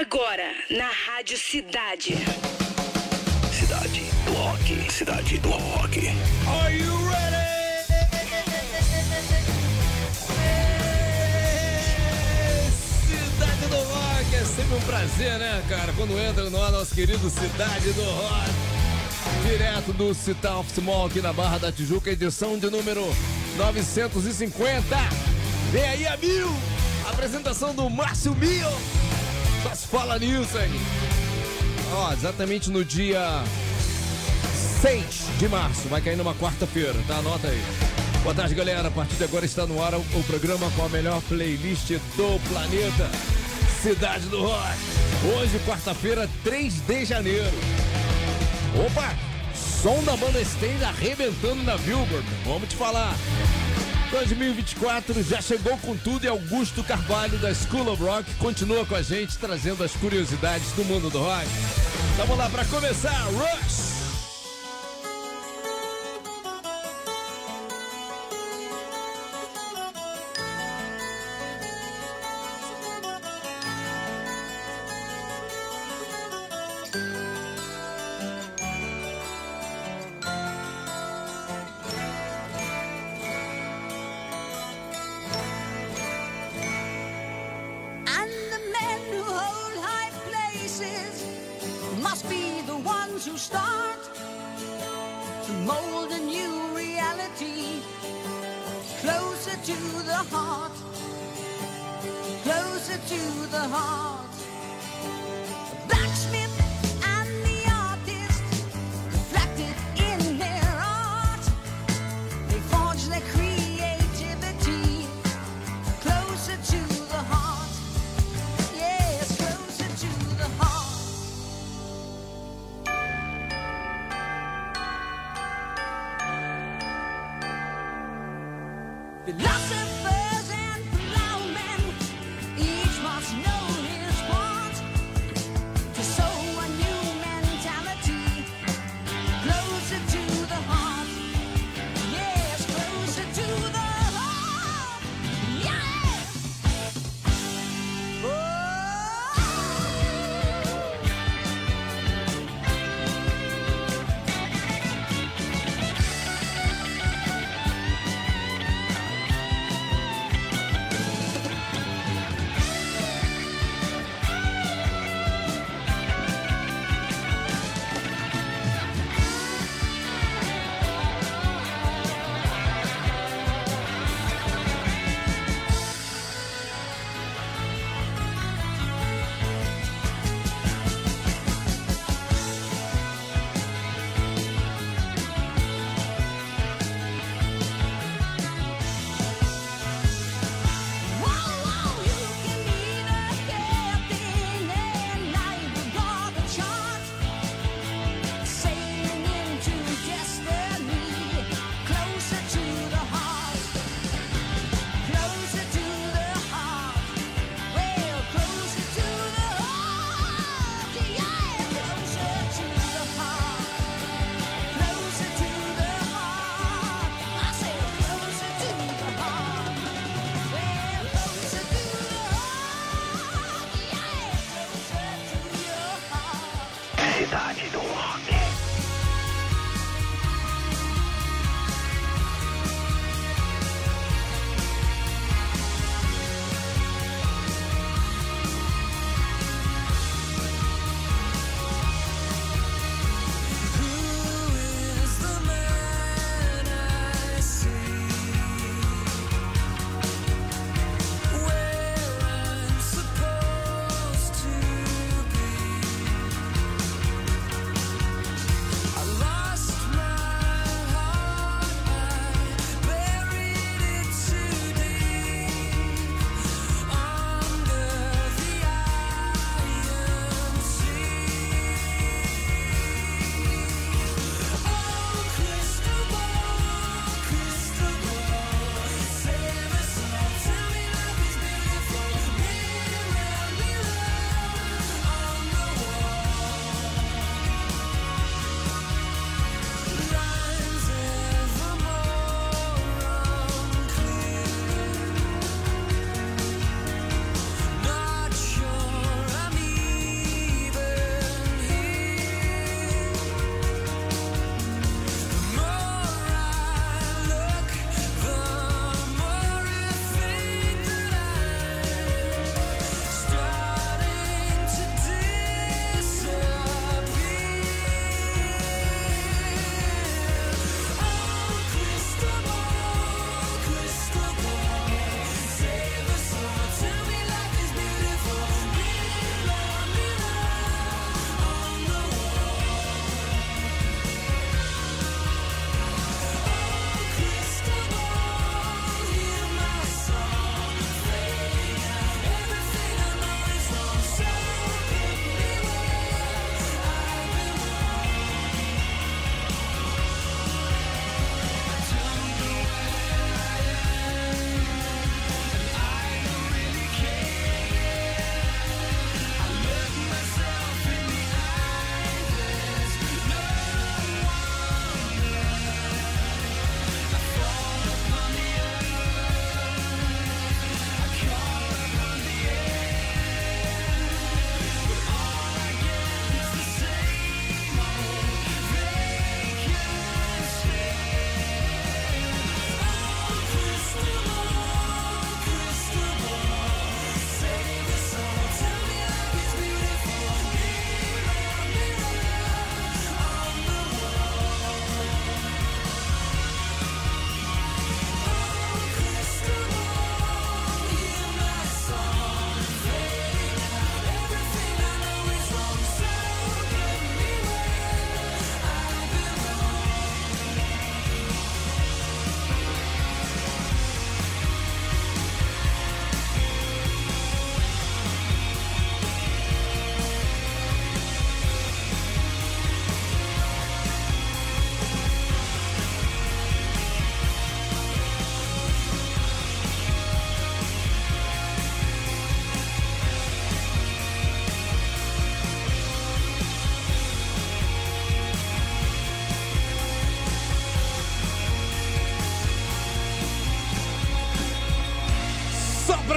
Agora, 0.00 0.54
na 0.70 0.88
Rádio 0.88 1.36
Cidade. 1.36 2.16
Cidade 3.52 4.00
do 4.24 4.32
Rock. 4.32 4.90
Cidade 4.90 5.36
do 5.36 5.50
Rock. 5.50 6.08
Are 6.48 6.74
you 6.74 6.96
ready? 7.08 7.36
Cidade 13.06 13.66
do 13.68 13.76
Rock, 13.76 14.34
é 14.34 14.44
sempre 14.46 14.74
um 14.74 14.80
prazer, 14.80 15.38
né, 15.38 15.62
cara? 15.68 15.92
Quando 15.92 16.18
entra 16.18 16.48
no 16.48 16.62
ar, 16.62 16.72
nosso 16.72 16.94
querido 16.94 17.28
Cidade 17.28 17.92
do 17.92 18.02
Rock. 18.02 18.50
Direto 19.46 19.92
do 19.92 20.14
Citar 20.14 20.58
Office 20.58 20.82
Mall 20.82 21.06
aqui 21.06 21.20
na 21.20 21.34
Barra 21.34 21.58
da 21.58 21.70
Tijuca, 21.70 22.10
edição 22.10 22.58
de 22.58 22.70
número 22.70 23.04
950. 23.58 24.96
Vem 25.70 25.84
aí 25.84 26.06
a 26.06 26.16
mil! 26.16 26.48
Apresentação 27.10 27.74
do 27.74 27.90
Márcio 27.90 28.34
Mil. 28.34 29.11
Fala 29.92 30.18
nisso 30.18 30.56
aí. 30.56 30.70
Ó, 31.92 32.12
exatamente 32.14 32.70
no 32.70 32.82
dia 32.82 33.44
6 34.80 35.04
de 35.38 35.46
março, 35.48 35.86
vai 35.88 36.00
cair 36.00 36.16
numa 36.16 36.34
quarta-feira, 36.34 36.94
tá? 37.06 37.16
Anota 37.16 37.48
aí. 37.48 37.62
Boa 38.22 38.34
tarde, 38.34 38.54
galera. 38.54 38.88
A 38.88 38.90
partir 38.90 39.16
de 39.16 39.24
agora 39.24 39.44
está 39.44 39.66
no 39.66 39.84
ar 39.84 39.92
o, 39.94 40.24
programa 40.26 40.70
com 40.70 40.86
a 40.86 40.88
melhor 40.88 41.20
playlist 41.28 41.90
do 42.16 42.40
planeta. 42.48 43.10
Cidade 43.82 44.26
do 44.28 44.40
Rock. 44.40 44.78
Hoje, 45.36 45.58
quarta-feira, 45.66 46.26
3 46.42 46.72
de 46.72 47.04
janeiro. 47.04 47.52
Opa! 48.86 49.14
Som 49.54 50.02
da 50.04 50.16
banda 50.16 50.40
Stand 50.40 50.88
arrebentando 50.88 51.62
na 51.64 51.76
Billboard. 51.76 52.26
Vamos 52.46 52.66
te 52.66 52.76
falar. 52.76 53.14
2024 54.12 55.22
já 55.22 55.40
chegou 55.40 55.76
com 55.78 55.96
tudo 55.96 56.24
e 56.24 56.28
Augusto 56.28 56.84
Carvalho 56.84 57.38
da 57.38 57.54
School 57.54 57.90
of 57.90 58.02
Rock 58.02 58.34
continua 58.34 58.84
com 58.84 58.94
a 58.94 59.00
gente 59.00 59.38
trazendo 59.38 59.82
as 59.82 59.92
curiosidades 59.92 60.70
do 60.72 60.84
mundo 60.84 61.08
do 61.08 61.18
rock. 61.18 61.48
Vamos 62.18 62.36
lá 62.36 62.48
para 62.50 62.64
começar, 62.66 63.24
Rush! 63.30 63.91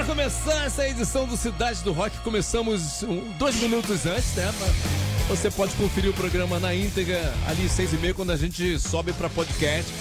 Começar 0.06 0.64
essa 0.64 0.88
edição 0.88 1.26
do 1.26 1.36
Cidade 1.36 1.82
do 1.82 1.92
Rock, 1.92 2.16
começamos 2.18 3.02
um, 3.02 3.28
dois 3.38 3.56
minutos 3.56 4.06
antes, 4.06 4.34
né? 4.34 4.54
Você 5.28 5.50
pode 5.50 5.74
conferir 5.74 6.10
o 6.10 6.14
programa 6.14 6.60
na 6.60 6.72
íntegra 6.72 7.34
ali 7.48 7.68
seis 7.68 7.92
e 7.92 7.96
meia 7.96 8.14
quando 8.14 8.30
a 8.30 8.36
gente 8.36 8.78
sobe 8.78 9.12
para 9.12 9.28
podcast. 9.28 9.92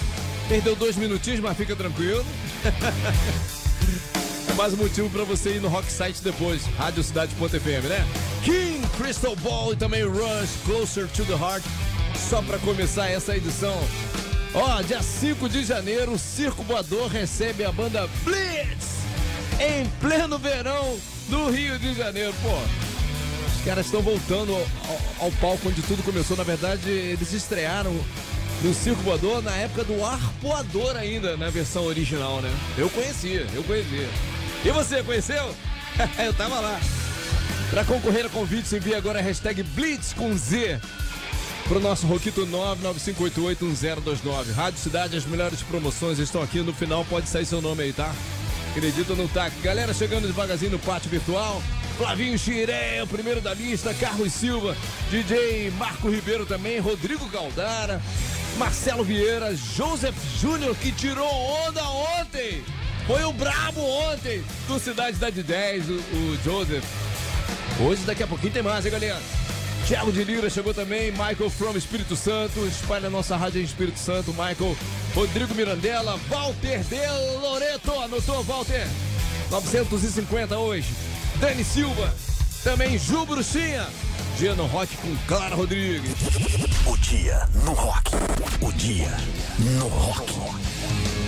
Perdeu 0.48 0.76
dois 0.76 0.96
minutinhos, 0.96 1.40
mas 1.40 1.58
fica 1.58 1.76
tranquilo. 1.76 2.24
é 4.48 4.54
mais 4.54 4.74
um 4.74 4.78
motivo 4.78 5.10
para 5.10 5.24
você 5.24 5.56
ir 5.56 5.60
no 5.60 5.70
Rock 5.70 5.92
Site 5.92 6.22
depois, 6.22 6.68
radiocidade.fm, 6.78 7.88
né? 7.90 8.08
King, 8.44 8.88
Crystal 8.98 9.36
Ball 9.38 9.74
e 9.74 9.76
também 9.76 10.04
Rush, 10.04 10.52
Closer 10.66 11.08
to 11.08 11.26
the 11.26 11.34
Heart. 11.34 11.64
Só 12.30 12.44
para 12.44 12.60
começar 12.60 13.10
essa 13.10 13.36
edição. 13.36 13.76
Ó, 14.54 14.82
dia 14.84 15.02
5 15.02 15.50
de 15.50 15.66
janeiro, 15.66 16.14
o 16.14 16.20
Circo 16.20 16.62
Voador 16.62 17.08
recebe 17.10 17.66
a 17.66 17.72
banda 17.72 18.08
Blitz 18.24 18.95
em 19.60 19.86
pleno 20.02 20.38
verão 20.38 20.98
no 21.30 21.50
Rio 21.50 21.80
de 21.80 21.94
Janeiro. 21.94 22.34
Pô, 22.42 22.54
os 23.56 23.64
caras 23.64 23.86
estão 23.86 24.02
voltando 24.02 24.54
ao, 24.54 25.26
ao, 25.26 25.32
palco 25.34 25.70
onde 25.70 25.82
tudo 25.82 26.04
começou. 26.04 26.36
Na 26.38 26.44
verdade, 26.44 26.90
eles 26.90 27.32
estrearam 27.34 27.94
no 28.62 28.74
Circo 28.74 29.02
Voador 29.02 29.42
na 29.42 29.56
época 29.56 29.84
do 29.84 30.04
Arpoador 30.04 30.96
ainda, 30.96 31.36
na 31.38 31.50
versão 31.50 31.86
original, 31.86 32.42
né? 32.42 32.52
Eu 32.78 32.90
conhecia, 32.90 33.48
eu 33.54 33.64
conhecia. 33.64 34.08
E 34.64 34.72
você, 34.72 35.04
conheceu? 35.04 35.54
eu 36.20 36.34
tava 36.34 36.60
lá. 36.60 36.80
Para 37.70 37.86
concorrer 37.86 38.26
a 38.26 38.30
convite, 38.30 38.76
envia 38.76 38.98
agora 38.98 39.20
a 39.20 39.22
hashtag 39.22 39.64
Blitz 39.64 40.14
com 40.14 40.36
Z 40.38 40.80
pro 41.68 41.80
nosso 41.80 42.08
Roquito 42.08 42.48
995881029. 42.48 44.54
Rádio 44.54 44.80
Cidade, 44.80 45.18
as 45.18 45.26
melhores 45.26 45.62
promoções 45.62 46.20
estão 46.20 46.42
aqui 46.42 46.60
no 46.60 46.74
final, 46.74 47.04
pode 47.06 47.28
sair 47.28 47.46
seu 47.46 47.62
nome 47.62 47.84
aí, 47.84 47.94
tá? 47.94 48.14
Acredito 48.76 49.16
não 49.16 49.26
tá? 49.26 49.50
Galera 49.64 49.94
chegando 49.94 50.28
devagarzinho 50.28 50.72
no 50.72 50.80
pátio 50.80 51.10
virtual. 51.10 51.64
Flavinho 51.98 52.38
Xiré, 52.38 53.02
o 53.02 53.08
primeiro 53.08 53.40
da 53.40 53.54
lista, 53.54 53.94
Carlos 53.94 54.34
Silva, 54.34 54.76
DJ 55.10 55.72
Marco 55.78 56.10
Ribeiro 56.10 56.46
também, 56.46 56.78
Rodrigo 56.80 57.26
Galdara, 57.30 58.02
Marcelo 58.58 59.02
Vieira, 59.02 59.56
Joseph 59.56 60.14
Júnior, 60.42 60.76
que 60.76 60.92
tirou 60.92 61.26
onda 61.26 61.82
ontem. 62.20 62.66
Foi 63.08 63.24
o 63.24 63.32
brabo 63.32 63.80
ontem 63.80 64.44
do 64.68 64.78
Cidade 64.78 65.16
da 65.16 65.30
de 65.30 65.42
10, 65.42 65.90
o, 65.90 65.94
o 65.94 66.40
Joseph. 66.44 66.84
Hoje, 67.80 68.02
daqui 68.04 68.24
a 68.24 68.28
pouquinho 68.28 68.52
tem 68.52 68.62
mais, 68.62 68.86
hein, 68.86 68.92
galera? 68.92 69.45
Thiago 69.88 70.12
de 70.12 70.24
Lira 70.24 70.50
chegou 70.50 70.74
também, 70.74 71.12
Michael 71.12 71.48
from 71.48 71.78
Espírito 71.78 72.16
Santo, 72.16 72.66
espalha 72.66 73.08
nossa 73.08 73.38
rádio 73.38 73.62
em 73.62 73.64
Espírito 73.64 74.00
Santo, 74.00 74.32
Michael, 74.32 74.76
Rodrigo 75.14 75.54
Mirandela, 75.54 76.20
Walter 76.28 76.80
de 76.80 77.40
Loreto, 77.40 77.92
anotou 77.92 78.44
Walter, 78.44 78.88
950 79.52 80.58
hoje, 80.58 80.88
Dani 81.40 81.64
Silva, 81.64 82.12
também 82.64 82.98
Ju 82.98 83.28
Bruxinha, 83.28 83.86
dia 84.40 84.56
no 84.56 84.66
rock 84.66 84.98
com 84.98 85.16
Clara 85.28 85.56
Rodrigues. 85.56 86.12
O 86.88 86.98
dia 86.98 87.48
no 87.64 87.74
rock, 87.74 88.12
o 88.62 88.72
dia 88.74 89.12
no 89.60 89.88
rock. 89.88 91.25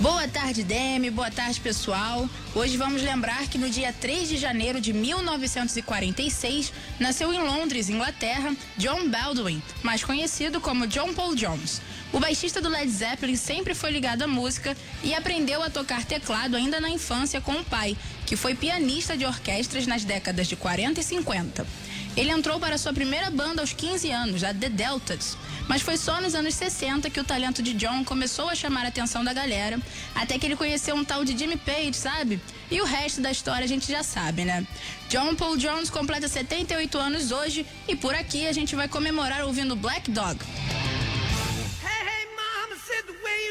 Boa 0.00 0.28
tarde, 0.28 0.62
Demi. 0.62 1.10
Boa 1.10 1.30
tarde, 1.30 1.58
pessoal. 1.58 2.28
Hoje 2.54 2.76
vamos 2.76 3.00
lembrar 3.00 3.48
que 3.48 3.56
no 3.56 3.70
dia 3.70 3.94
3 3.94 4.28
de 4.28 4.36
janeiro 4.36 4.78
de 4.78 4.92
1946 4.92 6.70
nasceu 7.00 7.32
em 7.32 7.38
Londres, 7.38 7.88
Inglaterra, 7.88 8.54
John 8.76 9.08
Baldwin, 9.08 9.62
mais 9.82 10.04
conhecido 10.04 10.60
como 10.60 10.86
John 10.86 11.14
Paul 11.14 11.34
Jones. 11.34 11.80
O 12.12 12.20
baixista 12.20 12.60
do 12.60 12.68
Led 12.68 12.90
Zeppelin 12.90 13.36
sempre 13.36 13.74
foi 13.74 13.90
ligado 13.90 14.22
à 14.22 14.26
música 14.26 14.76
e 15.02 15.14
aprendeu 15.14 15.62
a 15.62 15.70
tocar 15.70 16.04
teclado 16.04 16.56
ainda 16.56 16.78
na 16.78 16.90
infância 16.90 17.40
com 17.40 17.52
o 17.52 17.64
pai, 17.64 17.96
que 18.26 18.36
foi 18.36 18.54
pianista 18.54 19.16
de 19.16 19.24
orquestras 19.24 19.86
nas 19.86 20.04
décadas 20.04 20.46
de 20.46 20.56
40 20.56 21.00
e 21.00 21.02
50. 21.02 21.66
Ele 22.16 22.30
entrou 22.30 22.58
para 22.58 22.78
sua 22.78 22.94
primeira 22.94 23.30
banda 23.30 23.60
aos 23.60 23.72
15 23.72 24.10
anos, 24.10 24.42
a 24.42 24.54
The 24.54 24.70
Deltas, 24.70 25.36
mas 25.68 25.82
foi 25.82 25.98
só 25.98 26.20
nos 26.20 26.34
anos 26.34 26.54
60 26.54 27.10
que 27.10 27.20
o 27.20 27.24
talento 27.24 27.62
de 27.62 27.74
John 27.74 28.04
começou 28.04 28.48
a 28.48 28.54
chamar 28.54 28.86
a 28.86 28.88
atenção 28.88 29.22
da 29.22 29.34
galera, 29.34 29.78
até 30.14 30.38
que 30.38 30.46
ele 30.46 30.56
conheceu 30.56 30.94
um 30.94 31.04
tal 31.04 31.24
de 31.24 31.36
Jimmy 31.36 31.58
Page, 31.58 31.94
sabe? 31.94 32.40
E 32.70 32.80
o 32.80 32.84
resto 32.84 33.20
da 33.20 33.30
história 33.30 33.64
a 33.64 33.68
gente 33.68 33.90
já 33.92 34.02
sabe, 34.02 34.44
né? 34.44 34.66
John 35.10 35.34
Paul 35.34 35.58
Jones 35.58 35.90
completa 35.90 36.26
78 36.26 36.96
anos 36.96 37.30
hoje 37.30 37.66
e 37.86 37.94
por 37.94 38.14
aqui 38.14 38.46
a 38.46 38.52
gente 38.52 38.74
vai 38.74 38.88
comemorar 38.88 39.44
ouvindo 39.44 39.76
Black 39.76 40.10
Dog. 40.10 40.38
Way 43.26 43.42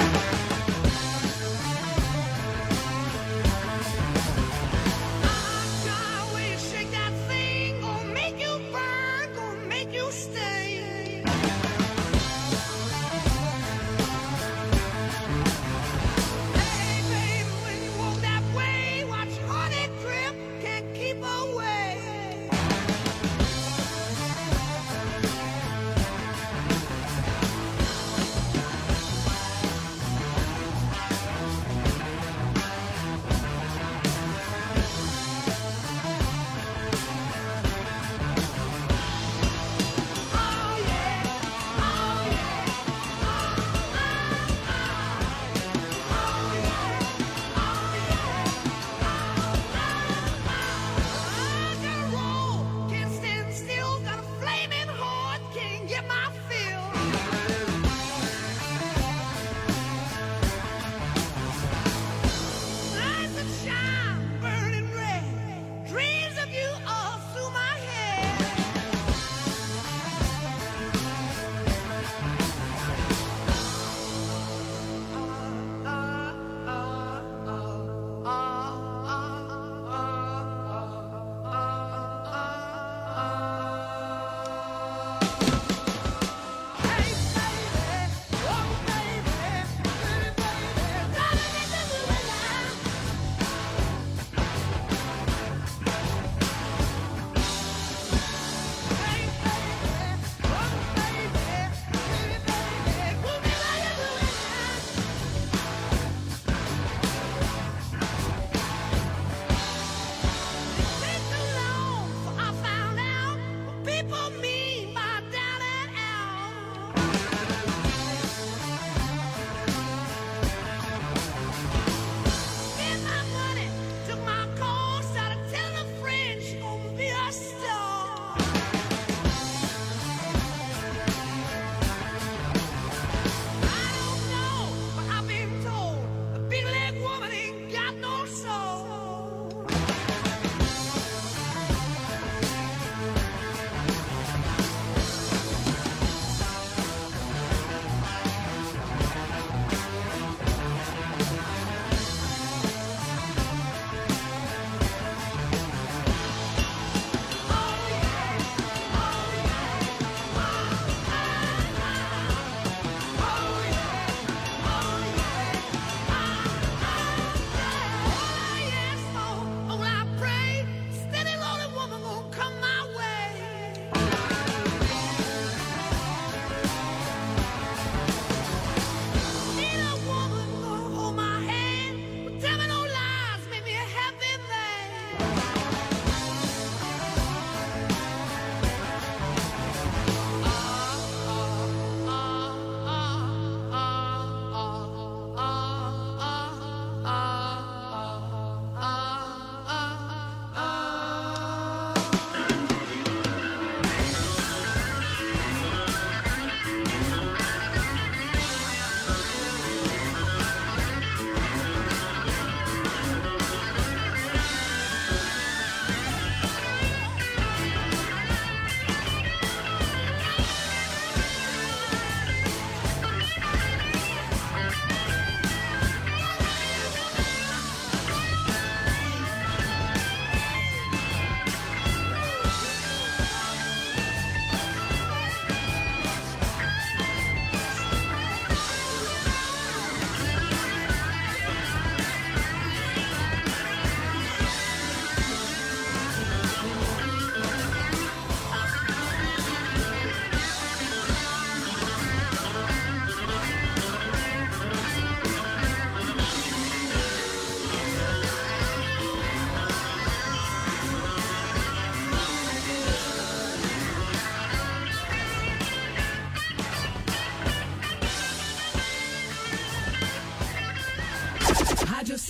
you 0.00 0.33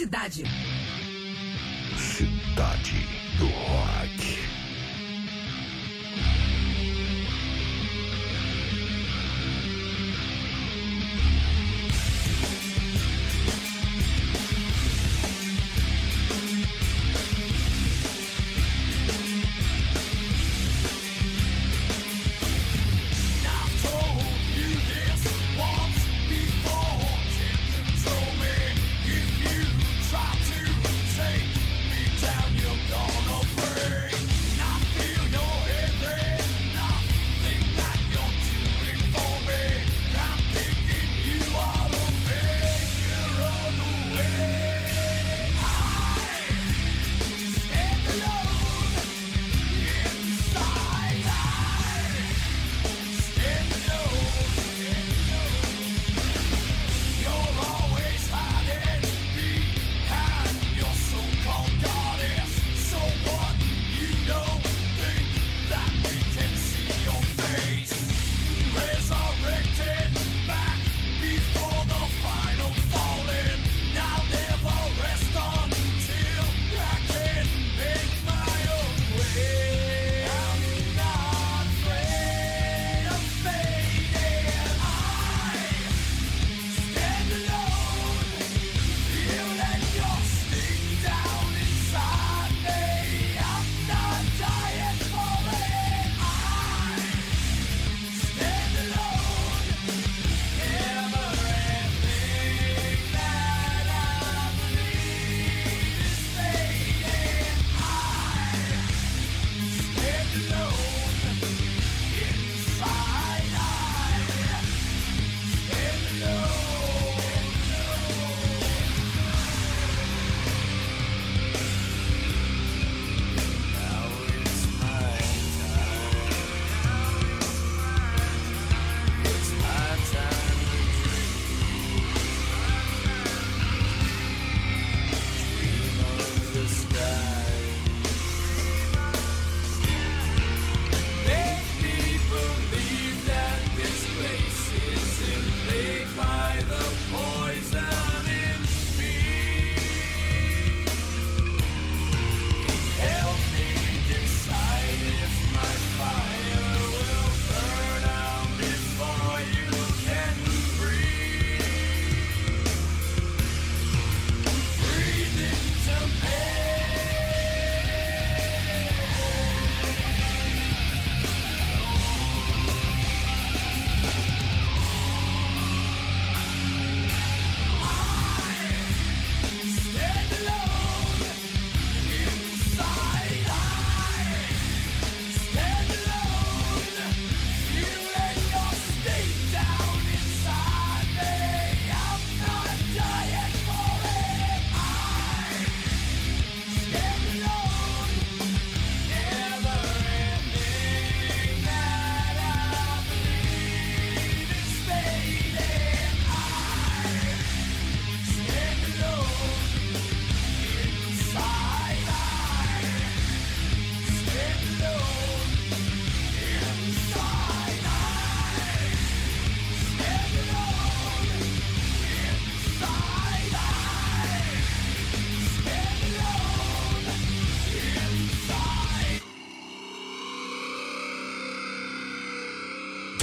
Cidade 0.04 0.44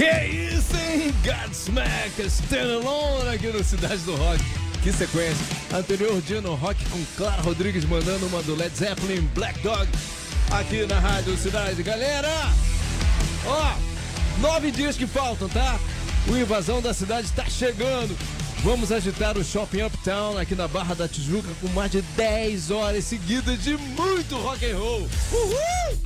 Que 0.02 0.26
isso, 0.56 0.76
hein? 0.78 1.14
Godsmack, 1.24 2.20
Stand 2.26 2.82
Alone 2.82 3.36
aqui 3.36 3.50
no 3.50 3.64
Cidade 3.64 3.98
do 3.98 4.16
Rock. 4.16 4.44
Que 4.82 4.92
sequência. 4.92 5.46
Anterior 5.72 6.20
dia 6.24 6.42
no 6.42 6.56
Rock 6.56 6.84
com 6.86 6.98
Clara 7.16 7.40
Rodrigues 7.44 7.86
mandando 7.86 8.26
uma 8.26 8.42
do 8.42 8.56
Led 8.56 8.76
Zeppelin, 8.76 9.22
Black 9.36 9.60
Dog, 9.60 9.88
aqui 10.50 10.88
na 10.88 10.98
Rádio 10.98 11.38
Cidade. 11.38 11.84
Galera, 11.84 12.28
ó, 13.46 13.76
nove 14.40 14.72
dias 14.72 14.98
que 14.98 15.06
faltam, 15.06 15.48
tá? 15.48 15.80
O 16.28 16.36
Invasão 16.36 16.82
da 16.82 16.96
Cidade 16.96 17.28
está 17.28 17.46
chegando. 17.46 18.18
Vamos 18.64 18.92
agitar 18.92 19.38
o 19.38 19.44
Shopping 19.44 19.84
Uptown 19.84 20.36
aqui 20.36 20.56
na 20.56 20.68
Barra 20.68 20.96
da 20.96 21.08
Tijuca 21.08 21.50
com 21.62 21.68
mais 21.68 21.92
de 21.92 22.02
10 22.02 22.72
horas 22.72 23.04
seguidas 23.04 23.64
de 23.64 23.78
muito 23.78 24.36
rock 24.38 24.66
and 24.66 24.78
roll. 24.80 25.08
Uhul! 25.32 26.02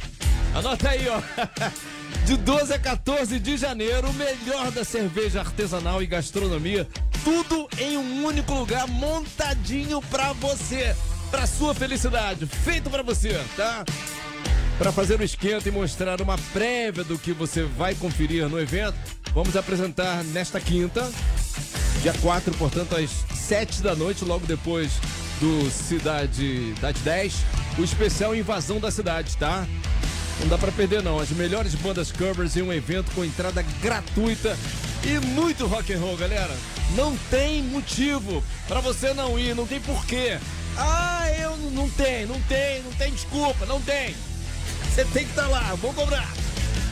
Anota 0.54 0.90
aí, 0.90 1.08
ó. 1.08 1.22
De 2.26 2.36
12 2.38 2.74
a 2.74 2.80
14 2.80 3.40
de 3.40 3.56
janeiro, 3.56 4.10
o 4.10 4.14
melhor 4.14 4.72
da 4.72 4.84
cerveja 4.84 5.42
artesanal 5.42 6.02
e 6.02 6.08
gastronomia, 6.08 6.88
tudo 7.24 7.70
em 7.78 7.98
um 7.98 8.26
único 8.26 8.52
lugar, 8.52 8.88
montadinho 8.88 10.02
pra 10.02 10.34
você, 10.34 10.96
pra 11.30 11.46
sua 11.46 11.76
felicidade, 11.76 12.48
feito 12.48 12.90
pra 12.90 13.04
você, 13.04 13.40
tá? 13.56 13.86
Para 14.80 14.92
fazer 14.92 15.20
o 15.20 15.24
esquenta 15.24 15.70
e 15.70 15.72
mostrar 15.72 16.20
uma 16.20 16.36
prévia 16.52 17.04
do 17.04 17.16
que 17.16 17.32
você 17.32 17.62
vai 17.62 17.94
conferir 17.94 18.50
no 18.50 18.60
evento, 18.60 18.98
vamos 19.32 19.56
apresentar 19.56 20.24
nesta 20.24 20.60
quinta, 20.60 21.08
dia 22.02 22.14
4, 22.24 22.52
portanto, 22.58 22.96
às 22.96 23.12
7 23.38 23.84
da 23.84 23.96
noite, 23.96 24.26
logo 24.26 24.48
depois 24.48 24.94
do 25.40 25.70
Cidade 25.70 26.74
das 26.82 26.98
10, 27.02 27.36
o 27.78 27.84
especial 27.84 28.36
Invasão 28.36 28.80
da 28.80 28.90
Cidade, 28.90 29.38
tá? 29.38 29.68
Não 30.40 30.48
dá 30.50 30.58
pra 30.58 30.72
perder 30.72 31.02
não, 31.02 31.20
as 31.20 31.30
melhores 31.30 31.74
bandas 31.76 32.12
covers 32.12 32.56
em 32.58 32.62
um 32.62 32.72
evento 32.74 33.10
com 33.16 33.24
entrada 33.24 33.62
gratuita 33.82 34.58
e 35.04 35.20
muito 35.28 35.66
rock 35.66 35.94
and 35.94 36.00
roll, 36.00 36.18
galera. 36.18 36.54
Não 36.96 37.16
tem 37.30 37.64
motivo 37.64 38.44
pra 38.68 38.80
você 38.80 39.14
não 39.14 39.40
ir, 39.40 39.56
não 39.56 39.66
tem 39.66 39.80
porquê. 39.80 40.38
Ah, 40.78 41.26
eu 41.40 41.56
não- 41.72 41.90
tem, 41.90 42.26
não 42.26 42.40
tem, 42.42 42.84
não 42.84 42.92
tem 42.94 43.12
desculpa, 43.14 43.66
não 43.66 43.80
tem. 43.82 44.14
Você 44.94 45.06
tem 45.06 45.24
que 45.24 45.30
estar 45.30 45.48
lá, 45.48 45.74
vou 45.76 45.94
cobrar. 45.94 46.28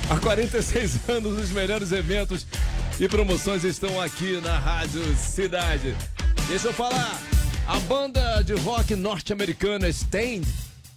Há 0.09 0.17
46 0.17 0.99
anos, 1.09 1.37
os 1.39 1.49
melhores 1.51 1.91
eventos 1.91 2.45
e 2.99 3.07
promoções 3.09 3.63
estão 3.63 3.99
aqui 4.01 4.39
na 4.41 4.57
Rádio 4.57 5.03
Cidade. 5.17 5.95
Deixa 6.47 6.67
eu 6.69 6.73
falar, 6.73 7.19
a 7.67 7.77
banda 7.81 8.41
de 8.41 8.53
rock 8.53 8.95
norte-americana 8.95 9.89
Stained 9.89 10.47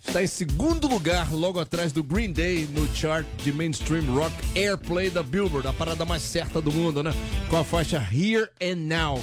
está 0.07 0.23
em 0.23 0.27
segundo 0.27 0.87
lugar, 0.87 1.33
logo 1.33 1.59
atrás 1.59 1.93
do 1.93 2.03
Green 2.03 2.33
Day, 2.33 2.69
no 2.73 2.87
chart 2.95 3.27
de 3.43 3.53
mainstream 3.53 4.05
rock 4.15 4.33
Airplay 4.55 5.11
da 5.11 5.23
Billboard, 5.23 5.67
a 5.67 5.73
parada 5.73 6.05
mais 6.05 6.23
certa 6.23 6.61
do 6.61 6.73
mundo, 6.73 7.03
né? 7.03 7.13
Com 7.51 7.57
a 7.57 7.65
faixa 7.65 8.07
Here 8.13 8.49
and 8.63 8.77
Now. 8.87 9.23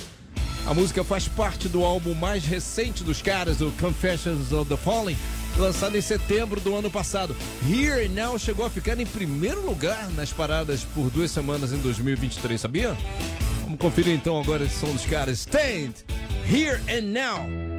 A 0.66 0.74
música 0.74 1.04
faz 1.04 1.28
parte 1.28 1.68
do 1.68 1.84
álbum 1.84 2.14
mais 2.14 2.46
recente 2.46 3.04
dos 3.04 3.22
caras, 3.22 3.62
o 3.62 3.72
Confessions 3.80 4.52
of 4.52 4.70
the 4.70 4.78
Fallen, 4.78 5.18
lançado 5.58 5.98
em 5.98 6.02
setembro 6.02 6.60
do 6.60 6.76
ano 6.76 6.92
passado. 6.92 7.36
Here 7.68 8.06
and 8.06 8.10
Now 8.10 8.38
chegou 8.38 8.66
a 8.66 8.70
ficar 8.70 9.00
em 9.00 9.06
primeiro 9.06 9.66
lugar 9.66 10.10
nas 10.12 10.32
paradas 10.32 10.84
por 10.94 11.10
duas 11.10 11.32
semanas 11.32 11.74
em 11.74 11.78
2023, 11.78 12.60
sabia? 12.60 12.96
Vamos 13.64 13.80
conferir 13.80 14.14
então 14.14 14.40
agora 14.40 14.64
esse 14.64 14.80
som 14.80 14.92
dos 14.92 15.06
caras. 15.06 15.40
Stand, 15.40 15.94
Here 16.50 16.80
and 16.90 17.12
Now. 17.12 17.73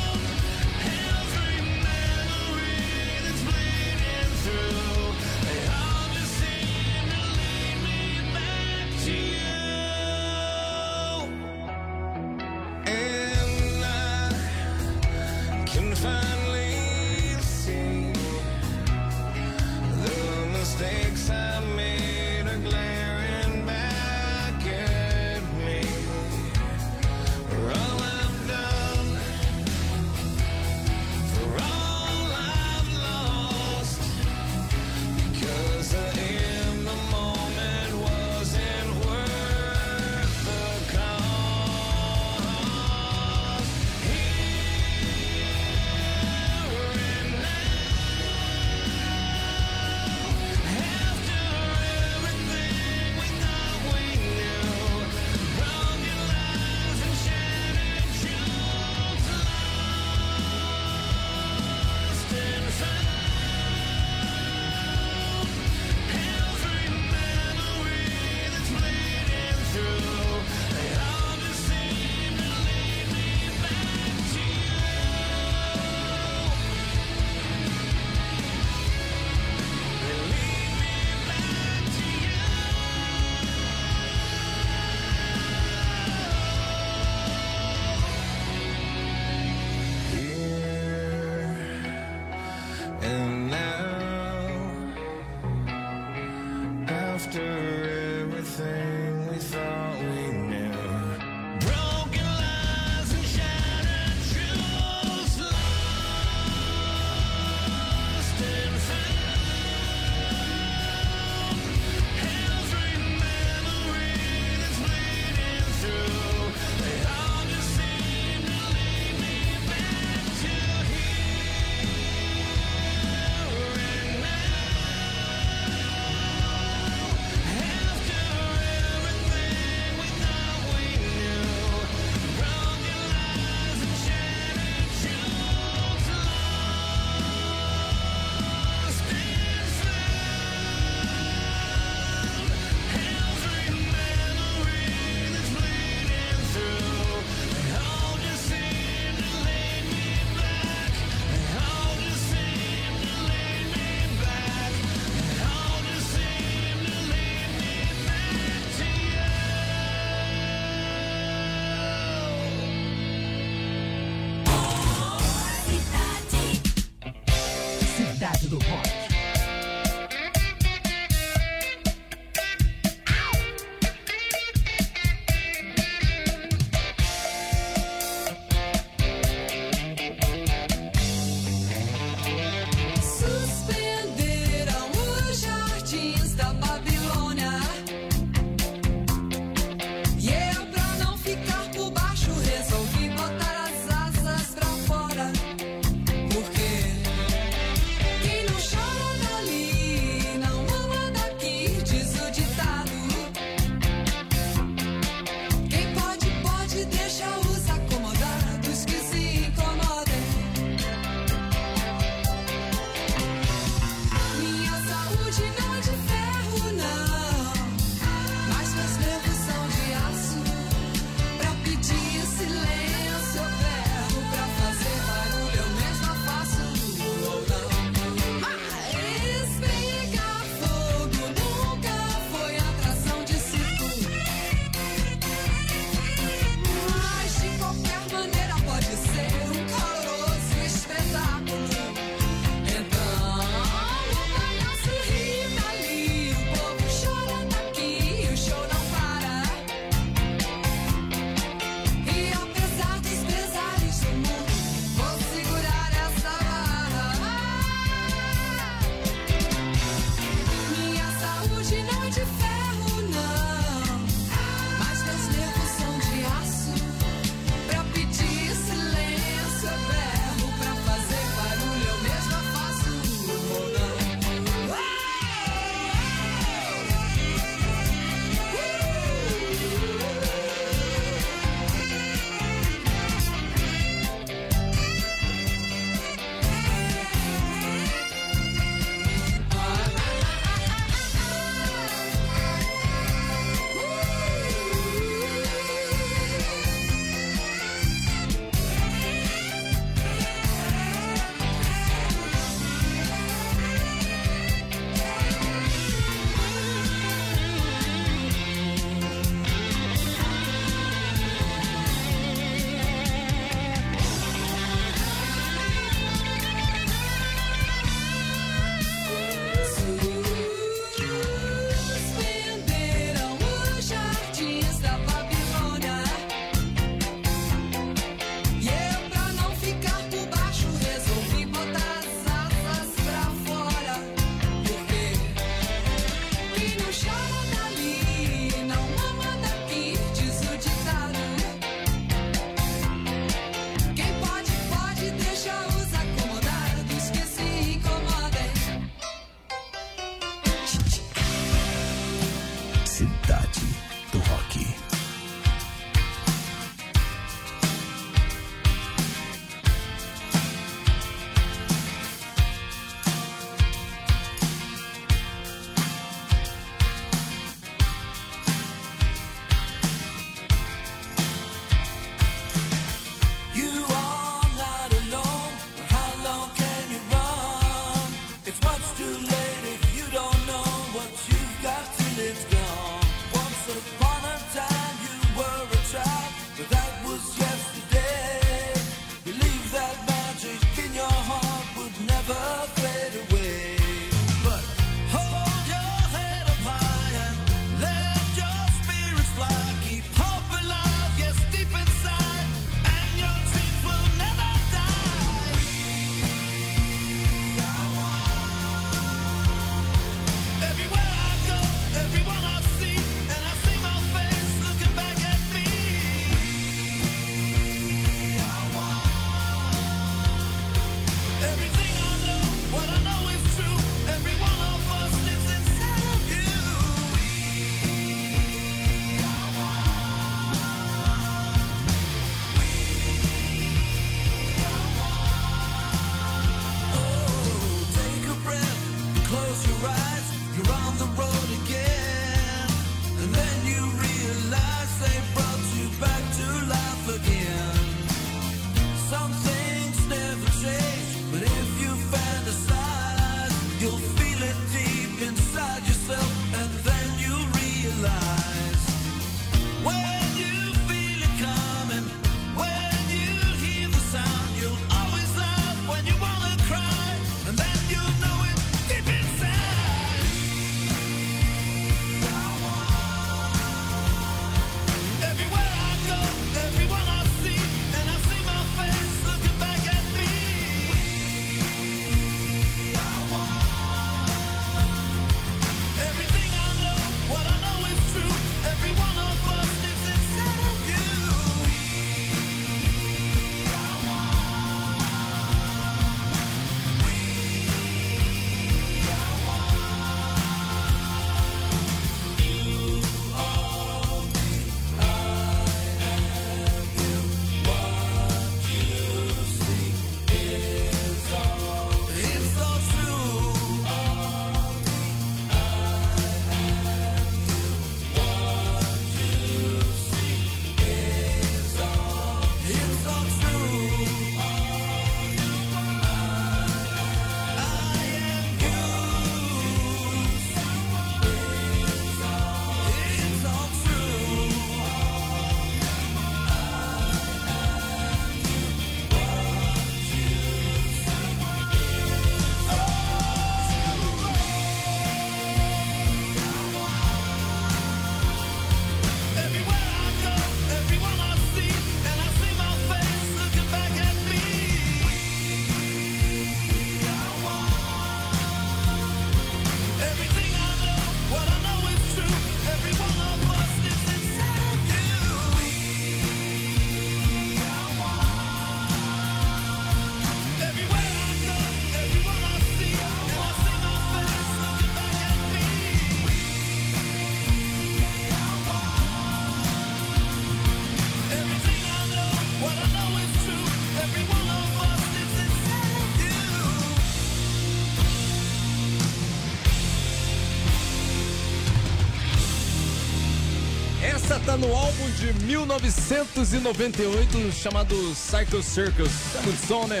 Essa 594.38 594.52
tá 594.52 594.56
no 594.56 594.72
álbum 594.72 595.10
de 595.10 595.32
1998 595.44 597.52
chamado 597.52 597.94
Psycho 598.14 598.62
Circus. 598.62 599.10
É 599.36 599.42
muito 599.42 599.66
som, 599.66 599.84
né? 599.86 600.00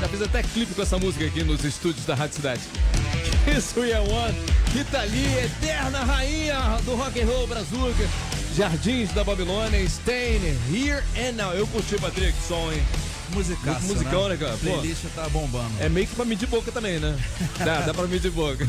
Já 0.00 0.08
fiz 0.08 0.22
até 0.22 0.42
clipe 0.42 0.74
com 0.74 0.80
essa 0.82 0.98
música 0.98 1.26
aqui 1.26 1.44
nos 1.44 1.62
estúdios 1.64 2.06
da 2.06 2.14
Rádio 2.14 2.36
Cidade. 2.36 2.62
Isso 3.46 3.82
é 3.82 4.00
One, 4.00 4.34
Rita 4.72 5.02
Lee, 5.02 5.44
eterna 5.44 6.02
rainha 6.02 6.78
do 6.84 6.94
rock 6.94 7.20
and 7.20 7.26
roll 7.26 7.46
brazuca. 7.46 8.08
Jardins 8.56 9.12
da 9.12 9.22
Babilônia, 9.22 9.84
Stain, 9.84 10.40
Here 10.72 11.04
and 11.18 11.32
Now. 11.32 11.52
Eu 11.52 11.66
curti, 11.66 12.00
Patrick, 12.00 12.32
som, 12.46 12.72
hein? 12.72 12.82
Musicaço, 13.34 13.86
Muito 13.86 13.98
musicão, 13.98 14.28
né, 14.28 14.36
cara? 14.36 14.52
Pô. 14.52 14.58
Playlist 14.58 15.02
tá 15.14 15.28
bombando. 15.28 15.70
É 15.80 15.90
meio 15.90 16.06
que 16.06 16.14
pra 16.14 16.24
medir 16.24 16.46
boca 16.46 16.72
também, 16.72 16.98
né? 16.98 17.14
Dá, 17.58 17.80
dá 17.80 17.92
pra 17.92 18.06
medir 18.06 18.30
boca. 18.30 18.66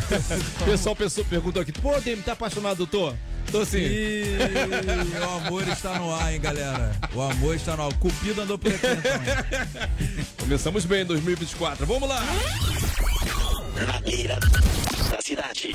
O 0.62 0.65
pessoal 0.65 0.93
pensou, 0.95 1.23
perguntou 1.23 1.62
aqui, 1.62 1.71
pô, 1.71 1.97
Demi, 2.01 2.21
tá 2.21 2.34
apaixonado, 2.34 2.86
tô? 2.86 3.13
Tô 3.55 3.65
sim. 3.65 3.77
E 3.77 4.37
o 5.17 5.47
amor 5.47 5.65
está 5.65 5.97
no 5.97 6.13
ar, 6.13 6.33
hein, 6.33 6.41
galera? 6.41 6.91
O 7.13 7.21
amor 7.21 7.55
está 7.55 7.77
no 7.77 7.83
ar. 7.83 7.87
O 7.87 7.95
Cupido 7.95 8.41
andou 8.41 8.57
por 8.57 8.69
aqui 8.69 8.81
também. 8.81 10.25
Começamos 10.37 10.83
bem 10.83 11.03
em 11.03 11.05
2024. 11.05 11.85
Vamos 11.85 12.09
lá! 12.09 12.21
Na 13.87 14.01
beira 14.01 14.37
da 15.09 15.21
cidade. 15.21 15.73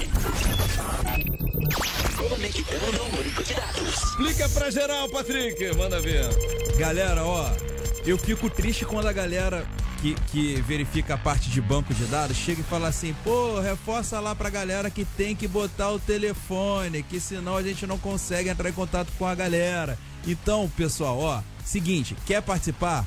Conectando 2.19 3.03
o 3.03 3.09
banco 3.17 3.45
de 3.45 3.55
dados. 3.55 3.95
Explica 3.95 4.47
pra 4.51 4.71
geral, 4.71 5.09
Patrick. 5.09 5.75
Manda 5.75 6.03
ver. 6.03 6.29
Galera, 6.77 7.25
ó, 7.25 7.51
eu 8.05 8.17
fico 8.17 8.49
triste 8.49 8.85
quando 8.85 9.07
a 9.07 9.13
galera 9.13 9.67
que, 10.01 10.15
que 10.31 10.61
verifica 10.63 11.15
a 11.15 11.19
parte 11.19 11.51
de 11.51 11.61
banco 11.61 11.93
de 11.93 12.05
dados 12.07 12.37
chega 12.37 12.61
e 12.61 12.65
fala 12.65 12.89
assim, 12.89 13.15
pô, 13.23 13.61
reforça 13.61 14.19
lá 14.19 14.35
pra 14.35 14.49
galera 14.49 14.91
que 14.91 15.05
tem 15.05 15.37
que 15.37 15.47
botar 15.47 15.91
o 15.91 15.99
telefone, 15.99 17.03
que 17.03 17.21
senão 17.21 17.57
a 17.57 17.63
gente 17.63 17.87
não 17.87 17.99
consegue 17.99 18.49
entrar 18.49 18.69
em 18.69 18.73
contato 18.73 19.13
com 19.19 19.27
a 19.27 19.35
galera. 19.35 19.99
Então, 20.27 20.71
pessoal, 20.77 21.19
ó, 21.19 21.43
seguinte, 21.65 22.17
quer 22.27 22.43
participar? 22.43 23.07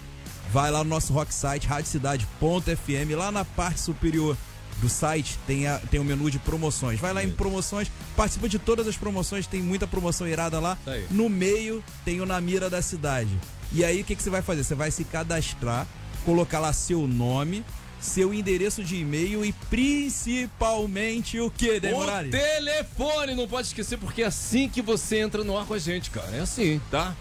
Vai 0.51 0.69
lá 0.69 0.83
no 0.83 0.89
nosso 0.89 1.11
rock 1.13 1.33
site, 1.33 1.67
radiocidade.fm, 1.67 3.15
lá 3.17 3.31
na 3.31 3.43
parte 3.43 3.79
superior 3.79 4.37
do 4.79 4.89
site 4.89 5.39
tem, 5.47 5.67
a, 5.67 5.79
tem 5.79 5.99
o 5.99 6.03
menu 6.03 6.29
de 6.29 6.37
promoções. 6.37 6.99
Vai 6.99 7.13
lá 7.13 7.23
em 7.23 7.31
promoções, 7.31 7.89
participa 8.15 8.49
de 8.49 8.59
todas 8.59 8.87
as 8.87 8.97
promoções, 8.97 9.47
tem 9.47 9.61
muita 9.61 9.87
promoção 9.87 10.27
irada 10.27 10.59
lá. 10.59 10.77
No 11.09 11.29
meio 11.29 11.83
tem 12.03 12.21
o 12.21 12.25
Na 12.25 12.39
Mira 12.41 12.69
da 12.69 12.81
Cidade. 12.81 13.31
E 13.73 13.83
aí 13.83 14.01
o 14.01 14.03
que, 14.03 14.15
que 14.15 14.21
você 14.21 14.29
vai 14.29 14.41
fazer? 14.41 14.63
Você 14.63 14.75
vai 14.75 14.91
se 14.91 15.03
cadastrar, 15.03 15.87
colocar 16.25 16.59
lá 16.59 16.71
seu 16.71 17.07
nome, 17.07 17.65
seu 17.99 18.33
endereço 18.33 18.83
de 18.83 18.97
e-mail 18.97 19.43
e 19.43 19.51
principalmente 19.69 21.39
o 21.39 21.49
que, 21.49 21.79
Dei 21.79 21.93
O 21.93 22.05
telefone, 22.29 23.33
não 23.33 23.47
pode 23.47 23.67
esquecer, 23.67 23.97
porque 23.97 24.21
é 24.21 24.25
assim 24.25 24.69
que 24.69 24.81
você 24.81 25.19
entra 25.19 25.43
no 25.43 25.57
ar 25.57 25.65
com 25.65 25.73
a 25.73 25.79
gente, 25.79 26.11
cara. 26.11 26.35
É 26.35 26.41
assim, 26.41 26.79
tá? 26.91 27.15